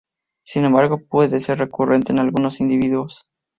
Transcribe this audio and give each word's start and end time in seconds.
Sin 0.43 0.65
embargo, 0.65 0.99
puede 1.07 1.39
ser 1.39 1.59
recurrente 1.59 2.11
en 2.11 2.17
algunos 2.17 2.59
individuos. 2.59 3.27